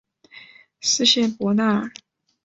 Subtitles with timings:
[0.81, 1.91] 斯谢伯纳尔。